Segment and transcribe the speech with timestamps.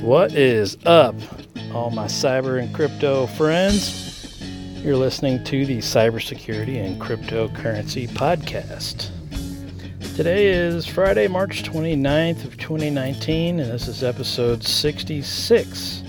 [0.00, 1.14] What is up,
[1.72, 4.40] all my cyber and crypto friends?
[4.82, 9.10] You're listening to the Cybersecurity and Cryptocurrency Podcast.
[10.14, 16.02] Today is Friday, March 29th of 2019, and this is episode 66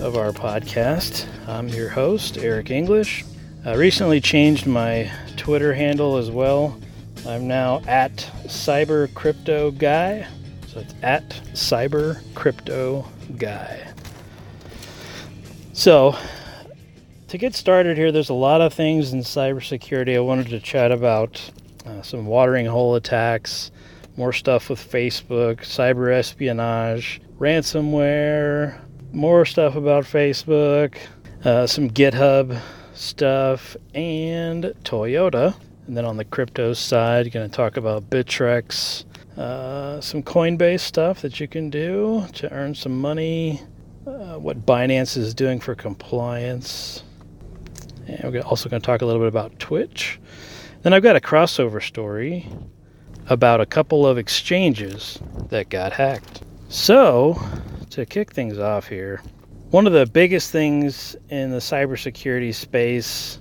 [0.00, 1.26] of our podcast.
[1.48, 3.24] I'm your host, Eric English.
[3.64, 6.78] I recently changed my Twitter handle as well.
[7.26, 8.16] I'm now at
[8.46, 10.26] Cyber Crypto Guy.
[10.74, 13.06] So it's at Cyber Crypto
[13.38, 13.92] Guy.
[15.72, 16.16] So,
[17.28, 20.90] to get started here, there's a lot of things in cybersecurity I wanted to chat
[20.90, 21.40] about.
[21.86, 23.70] Uh, some watering hole attacks,
[24.16, 28.76] more stuff with Facebook, cyber espionage, ransomware,
[29.12, 30.96] more stuff about Facebook,
[31.44, 32.60] uh, some GitHub
[32.94, 35.54] stuff, and Toyota.
[35.86, 39.04] And then on the crypto side, going to talk about Bittrex,
[39.36, 43.60] uh, some Coinbase stuff that you can do to earn some money,
[44.06, 47.02] uh, what Binance is doing for compliance.
[48.06, 50.20] And we're also going to talk a little bit about Twitch.
[50.82, 52.46] Then I've got a crossover story
[53.28, 56.42] about a couple of exchanges that got hacked.
[56.68, 57.40] So,
[57.90, 59.22] to kick things off here,
[59.70, 63.38] one of the biggest things in the cybersecurity space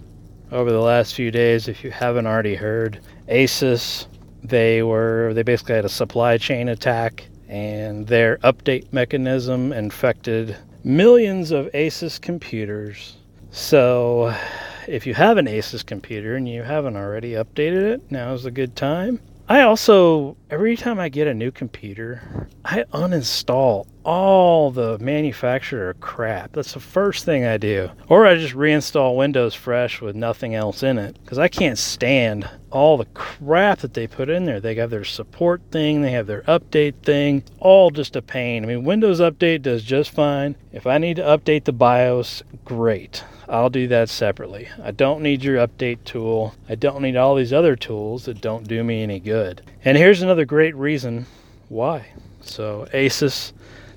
[0.51, 4.07] over the last few days, if you haven't already heard, Asus
[4.43, 11.51] they were they basically had a supply chain attack and their update mechanism infected millions
[11.51, 13.17] of Asus computers.
[13.51, 14.35] So
[14.87, 18.51] if you have an Asus computer and you haven't already updated it, now is a
[18.51, 19.19] good time.
[19.47, 26.53] I also, every time I get a new computer, I uninstall all the manufacturer crap.
[26.53, 27.89] That's the first thing I do.
[28.09, 32.49] Or I just reinstall Windows Fresh with nothing else in it because I can't stand
[32.71, 34.59] all the crap that they put in there.
[34.59, 38.63] They have their support thing, they have their update thing, all just a pain.
[38.63, 40.55] I mean, Windows Update does just fine.
[40.71, 43.23] If I need to update the BIOS, great.
[43.47, 44.69] I'll do that separately.
[44.81, 46.55] I don't need your update tool.
[46.67, 49.61] I don't need all these other tools that don't do me any good.
[49.85, 51.25] And here's another great reason
[51.69, 52.07] why.
[52.41, 53.53] So Asus,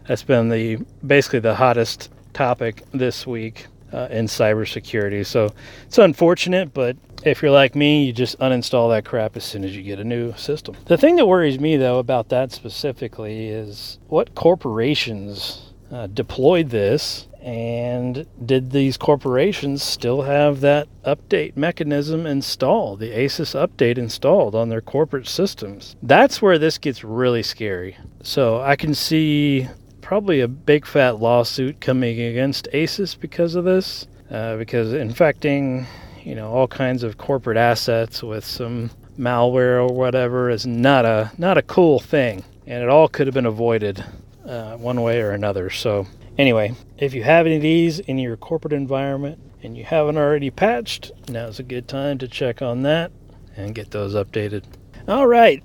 [0.06, 5.24] that's been the basically the hottest topic this week uh, in cybersecurity.
[5.24, 5.52] So
[5.86, 9.76] it's unfortunate, but if you're like me, you just uninstall that crap as soon as
[9.76, 10.76] you get a new system.
[10.86, 17.28] The thing that worries me though about that specifically is what corporations uh, deployed this
[17.46, 24.68] and did these corporations still have that update mechanism installed, the ASUS update installed on
[24.68, 25.94] their corporate systems?
[26.02, 27.96] That's where this gets really scary.
[28.20, 29.68] So I can see
[30.06, 35.84] probably a big fat lawsuit coming against ASUS because of this, uh, because infecting,
[36.22, 41.32] you know, all kinds of corporate assets with some malware or whatever is not a
[41.38, 44.04] not a cool thing, and it all could have been avoided
[44.46, 45.70] uh, one way or another.
[45.70, 46.06] So
[46.38, 50.50] Anyway, if you have any of these in your corporate environment and you haven't already
[50.50, 53.10] patched, now's a good time to check on that
[53.56, 54.62] and get those updated.
[55.08, 55.64] All right,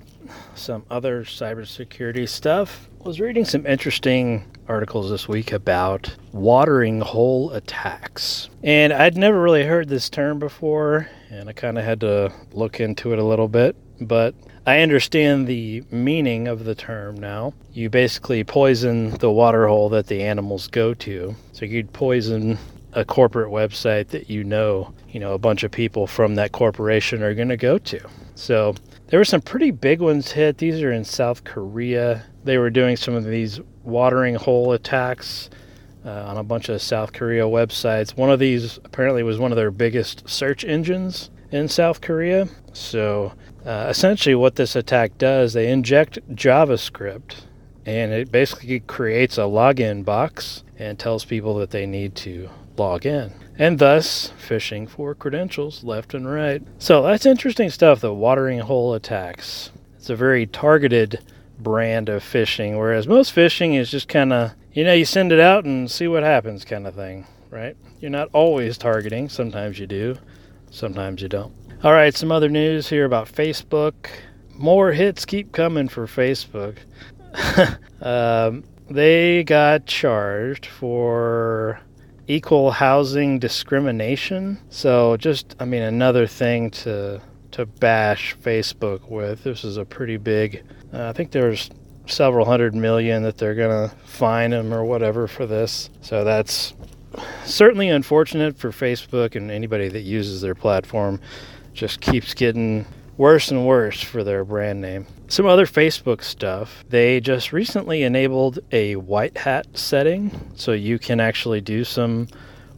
[0.54, 2.88] some other cybersecurity stuff.
[3.04, 8.48] Was reading some interesting articles this week about watering hole attacks.
[8.62, 12.78] And I'd never really heard this term before, and I kind of had to look
[12.78, 13.74] into it a little bit.
[14.00, 14.36] But
[14.66, 17.54] I understand the meaning of the term now.
[17.72, 21.34] You basically poison the water hole that the animals go to.
[21.50, 22.56] So you'd poison
[22.92, 27.24] a corporate website that you know, you know, a bunch of people from that corporation
[27.24, 28.00] are going to go to.
[28.36, 28.76] So
[29.08, 30.58] there were some pretty big ones hit.
[30.58, 32.24] These are in South Korea.
[32.44, 35.50] They were doing some of these watering hole attacks
[36.04, 38.16] uh, on a bunch of South Korea websites.
[38.16, 42.48] One of these apparently was one of their biggest search engines in South Korea.
[42.72, 43.32] So
[43.64, 47.42] uh, essentially, what this attack does, they inject JavaScript
[47.84, 53.06] and it basically creates a login box and tells people that they need to log
[53.06, 53.32] in.
[53.58, 56.62] And thus, phishing for credentials left and right.
[56.78, 59.70] So that's interesting stuff, the watering hole attacks.
[59.96, 61.22] It's a very targeted
[61.62, 65.40] brand of phishing, whereas most phishing is just kind of, you know, you send it
[65.40, 67.76] out and see what happens kind of thing, right?
[68.00, 69.28] You're not always targeting.
[69.28, 70.16] Sometimes you do,
[70.70, 71.54] sometimes you don't.
[71.84, 73.94] All right, some other news here about Facebook.
[74.54, 76.78] More hits keep coming for Facebook.
[78.02, 81.80] um, they got charged for
[82.28, 84.58] equal housing discrimination.
[84.68, 87.20] So just, I mean, another thing to
[87.52, 89.44] to bash Facebook with.
[89.44, 90.64] This is a pretty big.
[90.92, 91.70] Uh, I think there's
[92.06, 95.88] several hundred million that they're gonna fine them or whatever for this.
[96.00, 96.74] So that's
[97.44, 101.20] certainly unfortunate for Facebook and anybody that uses their platform
[101.74, 105.06] just keeps getting worse and worse for their brand name.
[105.28, 106.84] Some other Facebook stuff.
[106.88, 112.28] They just recently enabled a white hat setting so you can actually do some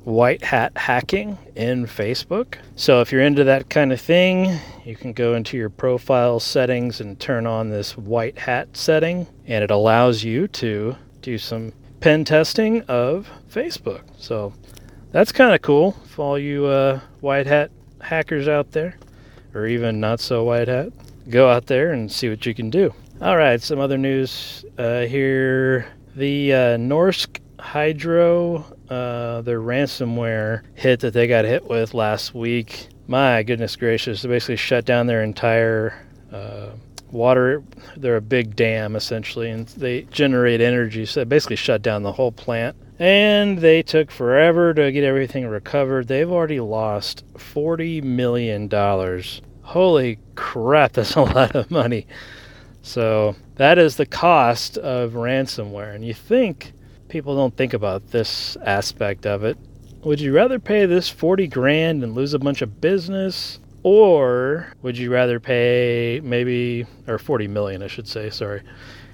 [0.05, 2.56] white hat hacking in Facebook.
[2.77, 7.01] So if you're into that kind of thing, you can go into your profile settings
[7.01, 12.25] and turn on this white hat setting, and it allows you to do some pen
[12.25, 14.03] testing of Facebook.
[14.19, 14.53] So
[15.11, 18.99] that's kind of cool for all you uh, white hat hackers out there,
[19.55, 20.93] or even not so white hat.
[21.31, 22.93] Go out there and see what you can do.
[23.23, 25.87] All right, some other news uh, here.
[26.15, 32.89] The uh, Norsk Hydro uh, their ransomware hit that they got hit with last week.
[33.07, 36.71] My goodness gracious, they basically shut down their entire uh,
[37.11, 37.63] water.
[37.97, 41.07] They're a big dam essentially, and they generate energy.
[41.07, 42.77] So they basically shut down the whole plant.
[42.99, 46.07] And they took forever to get everything recovered.
[46.07, 48.71] They've already lost $40 million.
[49.63, 52.07] Holy crap, that's a lot of money.
[52.83, 55.95] So that is the cost of ransomware.
[55.95, 56.73] And you think
[57.14, 59.56] people don't think about this aspect of it.
[60.02, 63.61] Would you rather pay this 40 grand and lose a bunch of business?
[63.84, 68.62] Or would you rather pay maybe, or 40 million, I should say, sorry.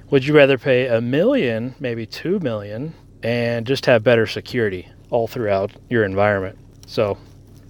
[0.09, 5.29] Would you rather pay a million, maybe 2 million, and just have better security all
[5.29, 6.57] throughout your environment?
[6.87, 7.19] So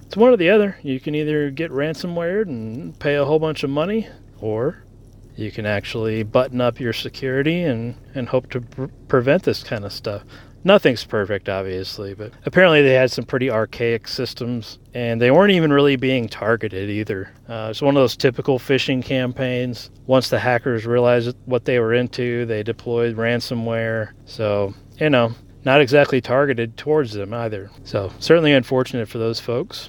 [0.07, 0.79] it's one or the other.
[0.85, 4.09] You can either get ransomware and pay a whole bunch of money,
[4.41, 4.85] or
[5.37, 9.85] you can actually button up your security and, and hope to pr- prevent this kind
[9.85, 10.23] of stuff.
[10.63, 15.73] Nothing's perfect, obviously, but apparently they had some pretty archaic systems and they weren't even
[15.73, 17.33] really being targeted either.
[17.49, 19.91] Uh, it's one of those typical phishing campaigns.
[20.07, 24.11] Once the hackers realized what they were into, they deployed ransomware.
[24.27, 25.33] So, you know,
[25.65, 27.71] not exactly targeted towards them either.
[27.85, 29.89] So, certainly unfortunate for those folks.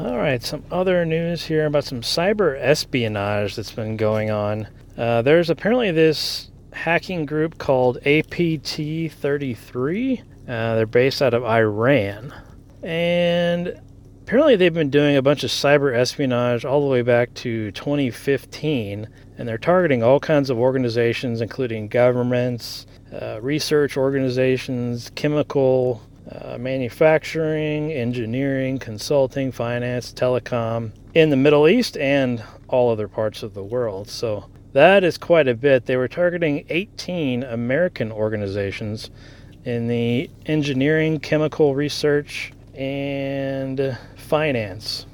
[0.00, 4.66] All right, some other news here about some cyber espionage that's been going on.
[4.96, 10.22] Uh, there's apparently this hacking group called APT 33.
[10.48, 12.32] Uh, they're based out of Iran.
[12.82, 13.78] And
[14.22, 19.06] apparently they've been doing a bunch of cyber espionage all the way back to 2015.
[19.36, 26.00] And they're targeting all kinds of organizations, including governments, uh, research organizations, chemical
[26.30, 33.54] uh, manufacturing, engineering, consulting, finance, telecom in the Middle East and all other parts of
[33.54, 34.08] the world.
[34.08, 35.86] So that is quite a bit.
[35.86, 39.10] They were targeting 18 American organizations
[39.64, 45.06] in the engineering, chemical research, and finance.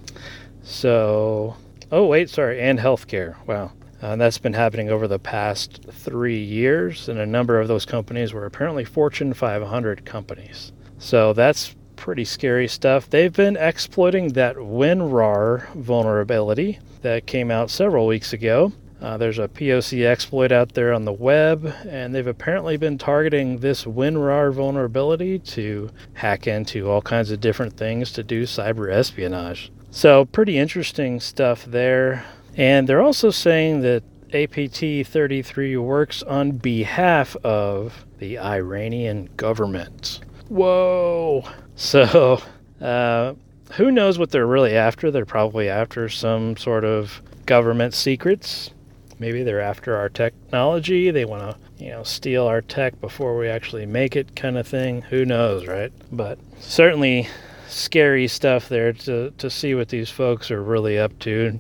[0.63, 1.57] So,
[1.91, 3.37] oh, wait, sorry, and healthcare.
[3.47, 3.73] Wow.
[4.03, 8.35] Uh, that's been happening over the past three years, and a number of those companies
[8.35, 10.73] were apparently Fortune 500 companies.
[10.99, 13.09] So that's pretty scary stuff.
[13.09, 18.73] They've been exploiting that WinRAR vulnerability that came out several weeks ago.
[19.01, 23.59] Uh, there's a POC exploit out there on the web, and they've apparently been targeting
[23.59, 29.71] this WinRAR vulnerability to hack into all kinds of different things to do cyber espionage.
[29.91, 32.25] So, pretty interesting stuff there.
[32.57, 34.03] And they're also saying that
[34.33, 40.21] APT 33 works on behalf of the Iranian government.
[40.49, 41.45] Whoa.
[41.75, 42.41] So,
[42.81, 43.35] uh,
[43.73, 45.11] who knows what they're really after?
[45.11, 48.71] They're probably after some sort of government secrets.
[49.19, 51.11] Maybe they're after our technology.
[51.11, 54.69] They want to, you know, steal our tech before we actually make it, kind of
[54.69, 55.03] thing.
[55.03, 55.93] Who knows, right?
[56.13, 57.29] But certainly
[57.69, 61.59] scary stuff there to, to see what these folks are really up to.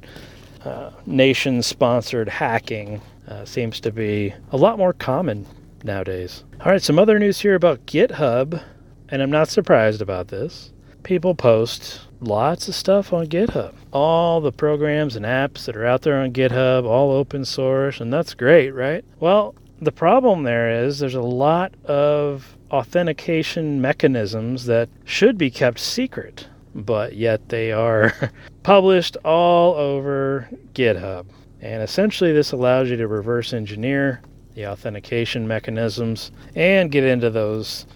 [0.65, 5.47] Uh, nation sponsored hacking uh, seems to be a lot more common
[5.83, 6.45] nowadays.
[6.61, 8.63] All right, some other news here about GitHub
[9.09, 10.73] and I'm not surprised about this.
[11.03, 13.75] People post lots of stuff on GitHub.
[13.93, 18.13] All the programs and apps that are out there on GitHub, all open source, and
[18.13, 19.05] that's great, right?
[19.21, 25.79] Well, the problem there is there's a lot of authentication mechanisms that should be kept
[25.79, 28.13] secret, but yet they are
[28.63, 31.27] published all over GitHub.
[31.61, 34.21] And essentially, this allows you to reverse engineer
[34.55, 37.87] the authentication mechanisms and get into those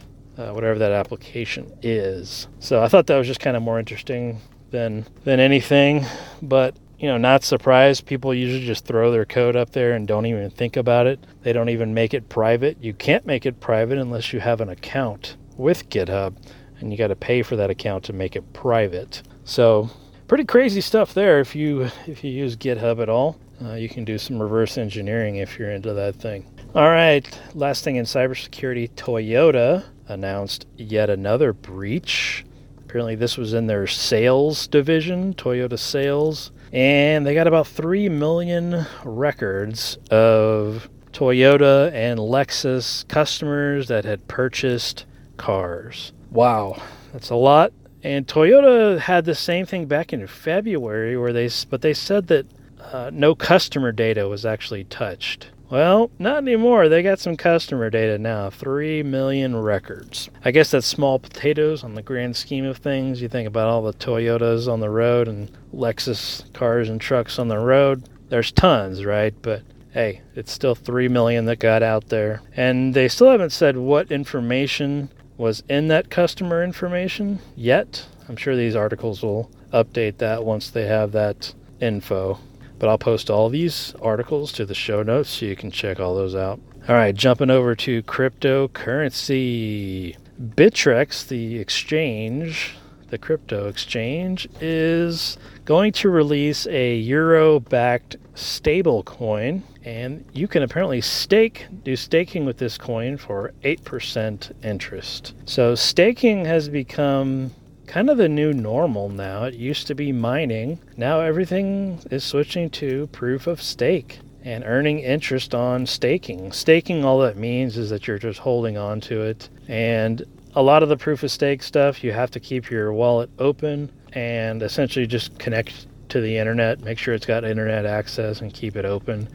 [0.40, 2.48] uh, whatever that application is.
[2.60, 6.06] So I thought that was just kind of more interesting than than anything.
[6.40, 8.06] But you know, not surprised.
[8.06, 11.18] People usually just throw their code up there and don't even think about it.
[11.42, 12.82] They don't even make it private.
[12.82, 16.36] You can't make it private unless you have an account with GitHub,
[16.78, 19.22] and you got to pay for that account to make it private.
[19.44, 19.90] So
[20.28, 21.40] pretty crazy stuff there.
[21.40, 25.36] If you if you use GitHub at all, uh, you can do some reverse engineering
[25.36, 26.46] if you're into that thing.
[26.72, 32.44] All right, last thing in cybersecurity, Toyota announced yet another breach.
[32.78, 36.52] Apparently, this was in their sales division, Toyota sales.
[36.72, 45.06] And they got about 3 million records of Toyota and Lexus customers that had purchased
[45.38, 46.12] cars.
[46.30, 46.80] Wow,
[47.12, 47.72] that's a lot.
[48.04, 52.46] And Toyota had the same thing back in February, where they but they said that
[52.80, 55.48] uh, no customer data was actually touched.
[55.70, 56.88] Well, not anymore.
[56.88, 60.28] They got some customer data now 3 million records.
[60.44, 63.22] I guess that's small potatoes on the grand scheme of things.
[63.22, 67.46] You think about all the Toyotas on the road and Lexus cars and trucks on
[67.46, 68.08] the road.
[68.30, 69.32] There's tons, right?
[69.42, 69.62] But
[69.92, 72.42] hey, it's still 3 million that got out there.
[72.56, 78.06] And they still haven't said what information was in that customer information yet.
[78.28, 82.40] I'm sure these articles will update that once they have that info.
[82.80, 86.16] But I'll post all these articles to the show notes so you can check all
[86.16, 86.58] those out.
[86.88, 90.16] All right, jumping over to cryptocurrency.
[90.40, 92.74] Bittrex, the exchange,
[93.10, 99.62] the crypto exchange, is going to release a euro backed stable coin.
[99.84, 105.34] And you can apparently stake, do staking with this coin for 8% interest.
[105.44, 107.50] So staking has become
[107.90, 109.42] kind of the new normal now.
[109.42, 110.78] It used to be mining.
[110.96, 116.52] Now everything is switching to proof of stake and earning interest on staking.
[116.52, 119.48] Staking, all that means is that you're just holding on to it.
[119.66, 120.22] And
[120.54, 123.90] a lot of the proof of stake stuff, you have to keep your wallet open
[124.12, 128.76] and essentially just connect to the internet, make sure it's got internet access, and keep
[128.76, 129.28] it open.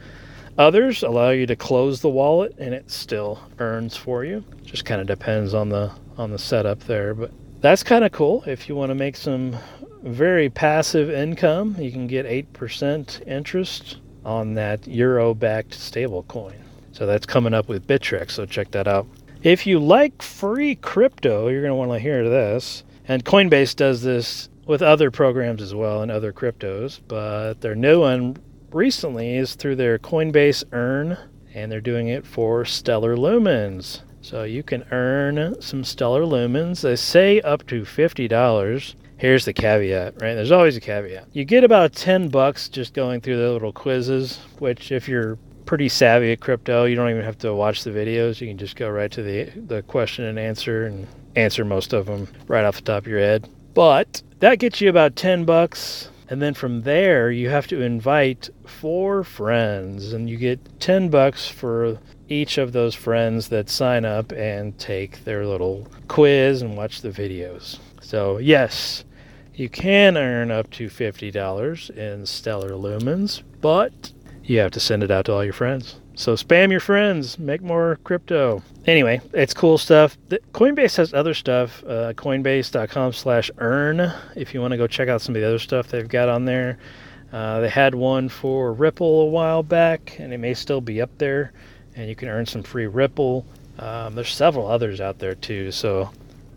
[0.56, 4.42] Others allow you to close the wallet and it still earns for you.
[4.64, 8.42] Just kind of depends on the on the setup there, but that's kind of cool.
[8.46, 9.56] If you want to make some
[10.02, 16.56] very passive income, you can get 8% interest on that euro backed stablecoin.
[16.92, 19.06] So that's coming up with Bittrex, so check that out.
[19.42, 22.84] If you like free crypto, you're going to want to hear this.
[23.06, 28.00] And Coinbase does this with other programs as well and other cryptos, but their new
[28.00, 28.36] one
[28.72, 31.16] recently is through their Coinbase Earn,
[31.54, 34.00] and they're doing it for Stellar Lumens.
[34.26, 36.80] So you can earn some stellar lumens.
[36.80, 38.94] They say up to $50.
[39.18, 40.34] Here's the caveat, right?
[40.34, 41.28] There's always a caveat.
[41.32, 45.88] You get about 10 bucks just going through the little quizzes, which if you're pretty
[45.88, 48.40] savvy at crypto, you don't even have to watch the videos.
[48.40, 51.06] You can just go right to the the question and answer and
[51.36, 53.48] answer most of them right off the top of your head.
[53.74, 56.10] But that gets you about 10 bucks.
[56.28, 61.46] And then from there, you have to invite four friends, and you get 10 bucks
[61.46, 67.00] for each of those friends that sign up and take their little quiz and watch
[67.00, 67.78] the videos.
[68.00, 69.04] So, yes,
[69.54, 74.12] you can earn up to $50 in Stellar Lumens, but
[74.44, 75.96] you have to send it out to all your friends.
[76.14, 78.62] So spam your friends, make more crypto.
[78.86, 80.16] Anyway, it's cool stuff.
[80.54, 81.84] Coinbase has other stuff.
[81.84, 84.12] Uh, Coinbase.com/earn.
[84.34, 86.46] If you want to go check out some of the other stuff they've got on
[86.46, 86.78] there,
[87.32, 91.10] uh, they had one for Ripple a while back, and it may still be up
[91.18, 91.52] there
[91.96, 93.44] and you can earn some free Ripple.
[93.78, 96.10] Um, there's several others out there too, so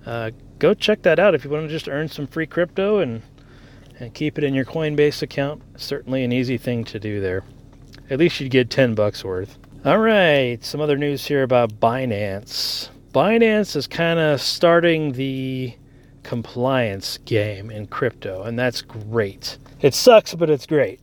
[0.06, 3.22] uh, go check that out if you want to just earn some free crypto and
[4.00, 5.62] and keep it in your Coinbase account.
[5.76, 7.44] Certainly an easy thing to do there.
[8.10, 9.58] At least you'd get 10 bucks worth.
[9.84, 12.90] All right, some other news here about Binance.
[13.14, 15.74] Binance is kind of starting the
[16.24, 19.58] compliance game in crypto, and that's great.
[19.82, 21.00] It sucks, but it's great,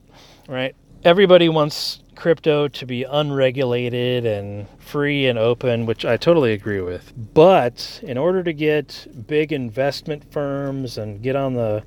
[0.49, 0.75] right?
[1.05, 7.13] Everybody wants crypto to be unregulated and free and open, which I totally agree with.
[7.35, 11.85] But in order to get big investment firms and get on the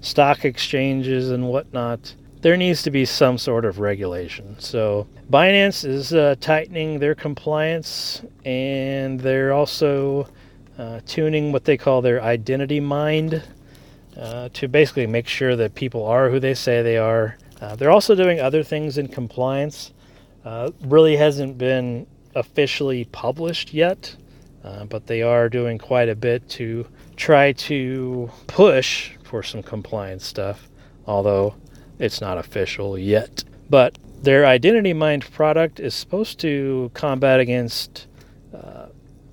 [0.00, 4.56] stock exchanges and whatnot, there needs to be some sort of regulation.
[4.58, 10.28] So Binance is uh, tightening their compliance and they're also
[10.76, 13.42] uh, tuning what they call their IdentityMind
[14.16, 17.92] uh, to basically make sure that people are who they say they are uh, they're
[17.92, 19.92] also doing other things in compliance.
[20.44, 22.04] Uh, really hasn't been
[22.34, 24.16] officially published yet,
[24.64, 30.26] uh, but they are doing quite a bit to try to push for some compliance
[30.26, 30.68] stuff,
[31.06, 31.54] although
[32.00, 33.44] it's not official yet.
[33.70, 38.08] But their IdentityMind product is supposed to combat against
[38.52, 38.86] uh,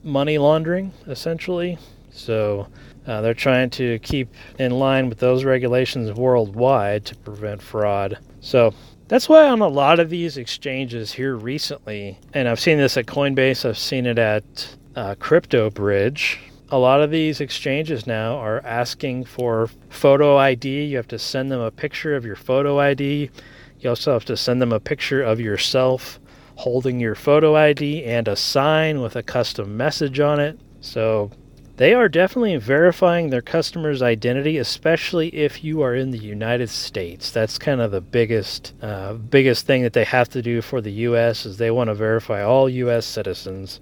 [0.04, 1.80] money laundering, essentially.
[2.12, 2.68] So
[3.10, 8.20] uh, they're trying to keep in line with those regulations worldwide to prevent fraud.
[8.40, 8.72] So
[9.08, 13.08] that's why on a lot of these exchanges here recently, and I've seen this at
[13.08, 16.38] Coinbase, I've seen it at uh, CryptoBridge.
[16.70, 20.86] A lot of these exchanges now are asking for photo ID.
[20.86, 23.32] You have to send them a picture of your photo ID.
[23.80, 26.20] You also have to send them a picture of yourself
[26.58, 30.60] holding your photo ID and a sign with a custom message on it.
[30.82, 31.32] So
[31.80, 37.32] they are definitely verifying their customer's identity, especially if you are in the United States.
[37.32, 40.92] That's kind of the biggest uh, biggest thing that they have to do for the
[41.08, 41.46] U.S.
[41.46, 43.06] is they want to verify all U.S.
[43.06, 43.80] citizens,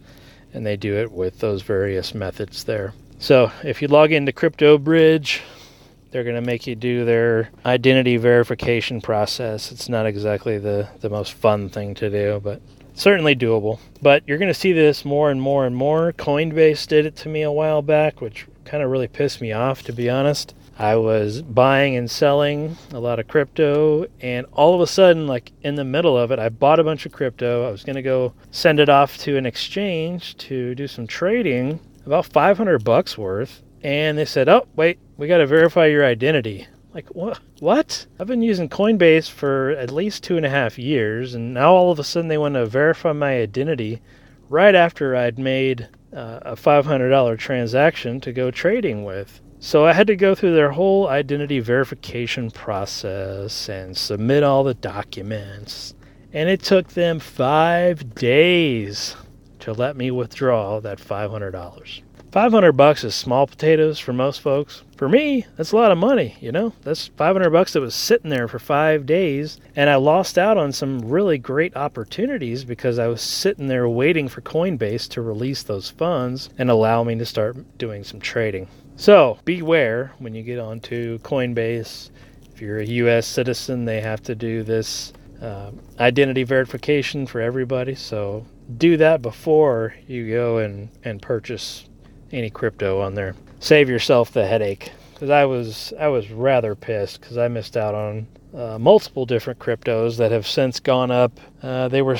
[0.53, 2.93] and they do it with those various methods there.
[3.17, 5.41] So if you log into CryptoBridge,
[6.11, 9.71] they're going to make you do their identity verification process.
[9.71, 12.61] It's not exactly the, the most fun thing to do, but
[12.97, 13.79] certainly doable.
[14.01, 16.11] But you're going to see this more and more and more.
[16.13, 19.83] Coinbase did it to me a while back, which kind of really pissed me off,
[19.83, 20.53] to be honest.
[20.79, 25.51] I was buying and selling a lot of crypto, and all of a sudden, like
[25.63, 27.67] in the middle of it, I bought a bunch of crypto.
[27.67, 31.79] I was going to go send it off to an exchange to do some trading,
[32.05, 33.63] about 500 bucks worth.
[33.83, 37.39] And they said, "Oh, wait, we got to verify your identity." Like what?
[37.59, 38.07] What?
[38.19, 41.91] I've been using Coinbase for at least two and a half years, and now all
[41.91, 44.01] of a sudden they want to verify my identity
[44.49, 49.41] right after I'd made uh, a $500 transaction to go trading with.
[49.59, 54.73] So I had to go through their whole identity verification process and submit all the
[54.73, 55.93] documents.
[56.33, 59.15] And it took them five days
[59.59, 62.01] to let me withdraw that $500.
[62.31, 64.83] 500 bucks is small potatoes for most folks.
[64.97, 66.73] For me, that's a lot of money, you know?
[66.83, 70.73] That's 500 bucks that was sitting there for 5 days and I lost out on
[70.73, 75.89] some really great opportunities because I was sitting there waiting for Coinbase to release those
[75.89, 78.67] funds and allow me to start doing some trading.
[78.97, 82.09] So, beware when you get onto Coinbase.
[82.53, 87.95] If you're a US citizen, they have to do this uh, identity verification for everybody.
[87.95, 88.45] So,
[88.77, 91.86] do that before you go and, and purchase
[92.31, 93.35] any crypto on there.
[93.59, 97.95] Save yourself the headache because I was I was rather pissed because I missed out
[97.95, 101.39] on uh, multiple different cryptos that have since gone up.
[101.61, 102.17] Uh, they were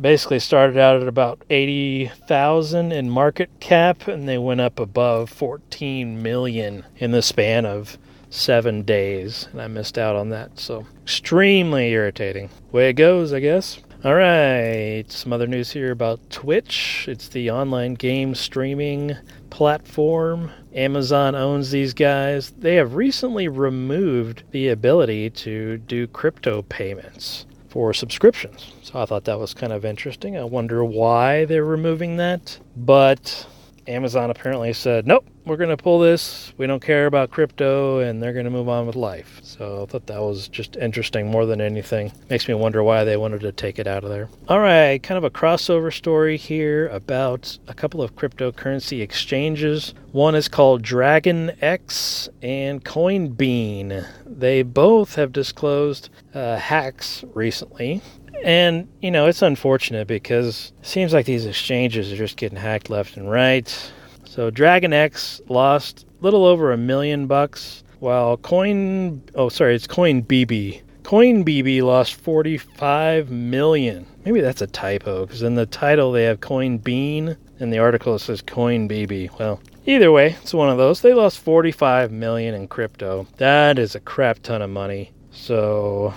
[0.00, 5.30] basically started out at about eighty thousand in market cap, and they went up above
[5.30, 7.98] fourteen million in the span of
[8.28, 10.58] seven days, and I missed out on that.
[10.58, 12.50] So extremely irritating.
[12.70, 13.80] Way it goes, I guess.
[14.06, 17.06] All right, some other news here about Twitch.
[17.08, 19.16] It's the online game streaming
[19.50, 20.52] platform.
[20.72, 22.50] Amazon owns these guys.
[22.50, 28.74] They have recently removed the ability to do crypto payments for subscriptions.
[28.80, 30.38] So I thought that was kind of interesting.
[30.38, 32.60] I wonder why they're removing that.
[32.76, 33.48] But
[33.88, 36.52] Amazon apparently said, nope, we're going to pull this.
[36.56, 39.40] We don't care about crypto, and they're going to move on with life.
[39.42, 42.12] So I thought that was just interesting more than anything.
[42.28, 44.28] Makes me wonder why they wanted to take it out of there.
[44.48, 49.94] All right, kind of a crossover story here about a couple of cryptocurrency exchanges.
[50.12, 54.06] One is called DragonEx and Coinbean.
[54.24, 58.02] They both have disclosed uh, hacks recently
[58.44, 62.90] and, you know, it's unfortunate because it seems like these exchanges are just getting hacked
[62.90, 63.92] left and right.
[64.24, 70.22] So DragonEx lost a little over a million bucks, while Coin oh sorry, it's Coin
[70.22, 70.82] BB.
[71.02, 74.06] Coin BB lost 45 million.
[74.24, 78.18] Maybe that's a typo because in the title they have Coin Bean and the article
[78.18, 79.38] says Coin BB.
[79.38, 81.00] Well, either way, it's one of those.
[81.00, 83.26] They lost 45 million in crypto.
[83.38, 85.12] That is a crap ton of money.
[85.30, 86.12] So,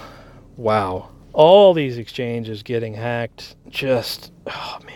[0.58, 4.96] wow all these exchanges getting hacked just oh man.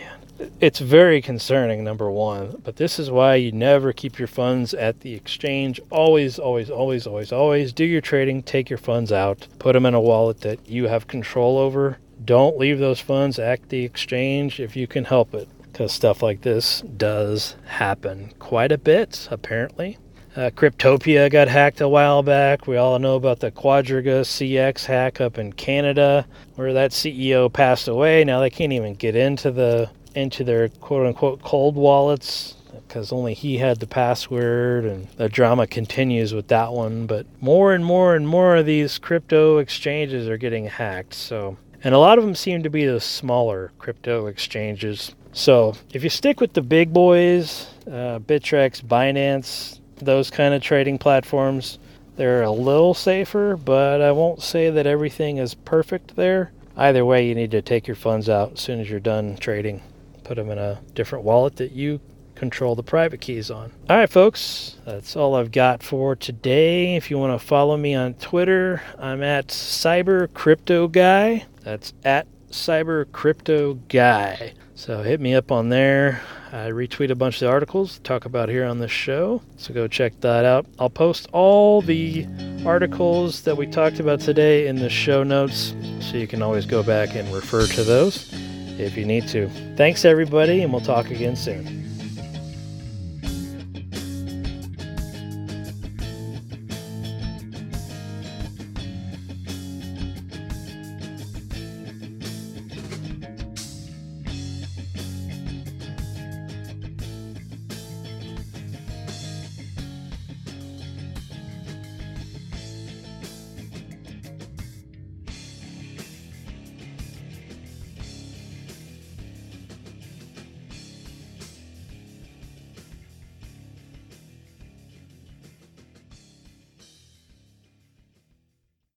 [0.60, 5.00] It's very concerning number one but this is why you never keep your funds at
[5.00, 5.80] the exchange.
[5.90, 9.94] Always always always always always do your trading take your funds out put them in
[9.94, 11.98] a wallet that you have control over.
[12.24, 16.42] Don't leave those funds at the exchange if you can help it because stuff like
[16.42, 19.98] this does happen quite a bit apparently
[20.36, 22.66] uh, Cryptopia got hacked a while back.
[22.66, 27.86] We all know about the Quadriga CX hack up in Canada, where that CEO passed
[27.86, 28.24] away.
[28.24, 32.54] Now they can't even get into the into their quote unquote cold wallets
[32.86, 37.06] because only he had the password, and the drama continues with that one.
[37.06, 41.14] But more and more and more of these crypto exchanges are getting hacked.
[41.14, 45.14] So, and a lot of them seem to be the smaller crypto exchanges.
[45.32, 50.98] So, if you stick with the big boys, uh, Bittrex, Binance, those kind of trading
[50.98, 51.78] platforms.
[52.16, 56.52] They're a little safer, but I won't say that everything is perfect there.
[56.76, 59.82] Either way, you need to take your funds out as soon as you're done trading.
[60.22, 62.00] Put them in a different wallet that you
[62.34, 63.72] control the private keys on.
[63.88, 66.96] All right, folks, that's all I've got for today.
[66.96, 71.46] If you want to follow me on Twitter, I'm at Cyber Crypto Guy.
[71.62, 74.54] That's at Cyber Crypto Guy.
[74.76, 76.22] So hit me up on there.
[76.52, 79.42] I retweet a bunch of the articles talk about here on the show.
[79.56, 80.64] So go check that out.
[80.78, 82.26] I'll post all the
[82.64, 86.84] articles that we talked about today in the show notes, so you can always go
[86.84, 88.32] back and refer to those
[88.78, 89.48] if you need to.
[89.76, 91.93] Thanks everybody, and we'll talk again soon.